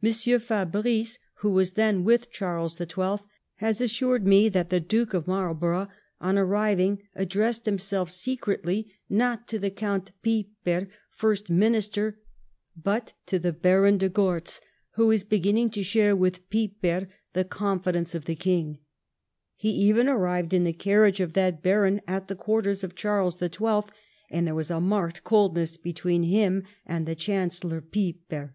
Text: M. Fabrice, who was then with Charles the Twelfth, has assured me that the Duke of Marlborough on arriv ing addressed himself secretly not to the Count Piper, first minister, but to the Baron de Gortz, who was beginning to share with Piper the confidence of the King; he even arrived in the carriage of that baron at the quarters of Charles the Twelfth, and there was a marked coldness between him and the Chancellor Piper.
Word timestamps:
M. 0.00 0.12
Fabrice, 0.12 1.18
who 1.40 1.50
was 1.50 1.72
then 1.72 2.04
with 2.04 2.30
Charles 2.30 2.76
the 2.76 2.86
Twelfth, 2.86 3.26
has 3.56 3.80
assured 3.80 4.24
me 4.24 4.48
that 4.48 4.68
the 4.68 4.78
Duke 4.78 5.12
of 5.12 5.26
Marlborough 5.26 5.88
on 6.20 6.36
arriv 6.36 6.78
ing 6.78 7.02
addressed 7.16 7.64
himself 7.66 8.08
secretly 8.12 8.94
not 9.10 9.48
to 9.48 9.58
the 9.58 9.72
Count 9.72 10.12
Piper, 10.24 10.86
first 11.10 11.50
minister, 11.50 12.20
but 12.80 13.14
to 13.26 13.40
the 13.40 13.52
Baron 13.52 13.98
de 13.98 14.08
Gortz, 14.08 14.60
who 14.92 15.08
was 15.08 15.24
beginning 15.24 15.70
to 15.70 15.82
share 15.82 16.14
with 16.14 16.48
Piper 16.48 17.08
the 17.32 17.42
confidence 17.44 18.14
of 18.14 18.26
the 18.26 18.36
King; 18.36 18.78
he 19.56 19.70
even 19.70 20.08
arrived 20.08 20.54
in 20.54 20.62
the 20.62 20.72
carriage 20.72 21.18
of 21.18 21.32
that 21.32 21.60
baron 21.60 22.00
at 22.06 22.28
the 22.28 22.36
quarters 22.36 22.84
of 22.84 22.94
Charles 22.94 23.38
the 23.38 23.48
Twelfth, 23.48 23.90
and 24.30 24.46
there 24.46 24.54
was 24.54 24.70
a 24.70 24.80
marked 24.80 25.24
coldness 25.24 25.76
between 25.76 26.22
him 26.22 26.62
and 26.86 27.04
the 27.04 27.16
Chancellor 27.16 27.80
Piper. 27.80 28.54